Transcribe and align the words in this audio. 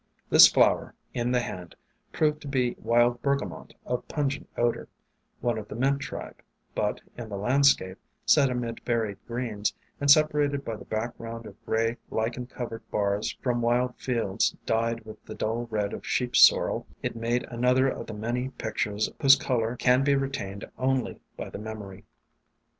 This 0.31 0.47
flower, 0.47 0.95
in 1.13 1.31
the 1.31 1.41
hand, 1.41 1.75
proved 2.11 2.41
to 2.41 2.47
be 2.47 2.75
Wild 2.79 3.21
Bergamot 3.21 3.75
of 3.85 4.07
pungent 4.07 4.49
odor, 4.57 4.87
one 5.41 5.59
of 5.59 5.67
the 5.67 5.75
Mint 5.75 5.99
tribe, 5.99 6.41
but 6.73 6.99
in 7.19 7.29
the 7.29 7.37
landscape, 7.37 7.99
set 8.25 8.49
amid 8.49 8.79
varied 8.83 9.19
greens, 9.27 9.75
and 9.99 10.09
separated 10.09 10.65
by 10.65 10.75
the 10.75 10.85
background 10.85 11.45
of 11.45 11.63
gray, 11.67 11.97
lichen 12.09 12.47
cov 12.47 12.71
ered 12.71 12.81
bars 12.89 13.33
from 13.43 13.61
wild 13.61 13.95
fields 13.95 14.55
dyed 14.65 15.01
with 15.05 15.23
the 15.23 15.35
dull 15.35 15.67
red 15.69 15.93
of 15.93 16.03
Sheep 16.03 16.35
Sorrel, 16.35 16.87
it 17.03 17.15
made 17.15 17.43
another 17.51 17.87
of 17.87 18.07
the 18.07 18.15
many 18.15 18.49
pic 18.49 18.77
tures 18.77 19.07
whose 19.21 19.35
color 19.35 19.75
can 19.75 20.03
be 20.03 20.15
retained 20.15 20.65
only 20.79 21.19
by 21.37 21.51
the 21.51 21.59
memory. 21.59 22.05